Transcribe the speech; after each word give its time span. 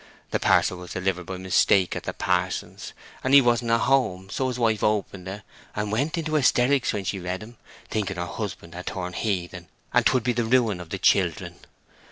The 0.31 0.39
parcel 0.39 0.79
was 0.79 0.93
delivered 0.93 1.27
by 1.27 1.37
mistake 1.37 1.95
at 1.95 2.05
the 2.05 2.13
pa'son's, 2.13 2.93
and 3.23 3.35
he 3.35 3.39
wasn't 3.39 3.69
at 3.69 3.81
home; 3.81 4.31
so 4.31 4.47
his 4.47 4.57
wife 4.57 4.83
opened 4.83 5.27
it, 5.27 5.43
and 5.75 5.91
went 5.91 6.17
into 6.17 6.33
hysterics 6.33 6.91
when 6.91 7.03
she 7.03 7.19
read 7.19 7.43
'em, 7.43 7.57
thinking 7.87 8.17
her 8.17 8.25
husband 8.25 8.73
had 8.73 8.87
turned 8.87 9.17
heathen, 9.17 9.67
and 9.93 10.03
'twould 10.03 10.23
be 10.23 10.33
the 10.33 10.43
ruin 10.43 10.79
of 10.81 10.89
the 10.89 10.97
children. 10.97 11.57